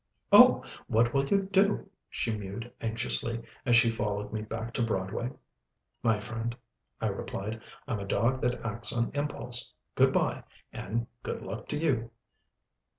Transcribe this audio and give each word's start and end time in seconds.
"Oh! 0.31 0.63
what 0.87 1.13
will 1.13 1.27
you 1.27 1.43
do?" 1.43 1.87
she 2.09 2.35
mewed 2.35 2.73
anxiously, 2.81 3.39
as 3.67 3.75
she 3.75 3.91
followed 3.91 4.33
me 4.33 4.41
back 4.41 4.73
to 4.73 4.83
Broadway. 4.83 5.25
"How 5.25 5.29
can 5.29 5.35
I 5.35 5.35
tell, 5.35 5.39
my 6.01 6.19
friend," 6.19 6.57
I 7.01 7.07
replied. 7.09 7.61
"I'm 7.87 7.99
a 7.99 8.05
dog 8.07 8.41
that 8.41 8.65
acts 8.65 8.91
on 8.97 9.11
impulse. 9.13 9.75
Good 9.93 10.11
bye, 10.11 10.43
and 10.73 11.05
good 11.21 11.43
luck 11.43 11.67
to 11.67 11.77
you." 11.77 12.09